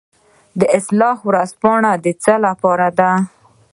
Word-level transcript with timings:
اصلاح 0.77 1.17
ورځپاڼه 1.29 1.91
د 2.03 2.07
څه 2.23 2.33
لپاره 2.45 2.87
ده؟ 2.99 3.11